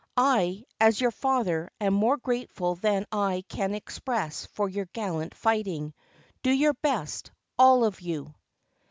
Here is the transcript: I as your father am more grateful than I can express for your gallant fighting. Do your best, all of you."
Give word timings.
I 0.17 0.65
as 0.79 0.99
your 0.99 1.11
father 1.11 1.69
am 1.79 1.93
more 1.93 2.17
grateful 2.17 2.73
than 2.73 3.05
I 3.11 3.43
can 3.49 3.75
express 3.75 4.47
for 4.47 4.67
your 4.67 4.85
gallant 4.93 5.35
fighting. 5.35 5.93
Do 6.41 6.49
your 6.49 6.73
best, 6.73 7.29
all 7.59 7.85
of 7.85 8.01
you." 8.01 8.33